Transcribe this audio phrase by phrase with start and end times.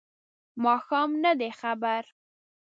[0.63, 2.03] ماښام نه دی خبر